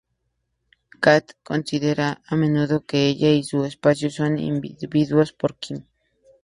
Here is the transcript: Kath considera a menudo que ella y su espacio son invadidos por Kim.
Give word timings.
Kath 1.03 1.29
considera 1.49 2.07
a 2.31 2.33
menudo 2.41 2.83
que 2.87 3.05
ella 3.07 3.29
y 3.29 3.43
su 3.43 3.65
espacio 3.65 4.09
son 4.09 4.39
invadidos 4.39 5.31
por 5.31 5.57
Kim. 5.59 5.85